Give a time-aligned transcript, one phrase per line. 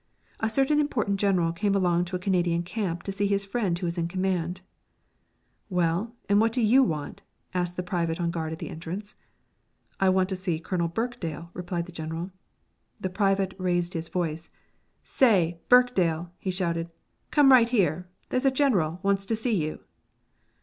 [0.39, 3.85] A certain important general came along to a Canadian camp to see his friend who
[3.85, 4.61] was in command.
[5.69, 7.21] "Well, and what do you want?"
[7.53, 9.15] asked the private on guard at the entrance.
[9.99, 12.31] "I want to see Colonel Birkdale," replied the General.
[12.99, 14.49] The private raised his voice.
[15.03, 16.89] "Say, Birkdale," he shouted,
[17.29, 19.81] "come right here, there's a general wants to see you!"